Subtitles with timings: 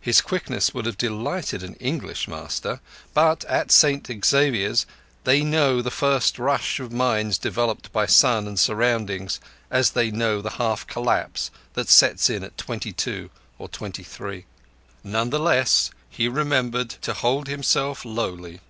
[0.00, 2.80] His quickness would have delighted an English master;
[3.14, 4.86] but at St Xavier's
[5.22, 9.38] they know the first rush of minds developed by sun and surroundings,
[9.70, 14.46] as they know the half collapse that sets in at twenty two or twenty three.
[15.04, 18.60] None the less he remembered to hold himself lowly.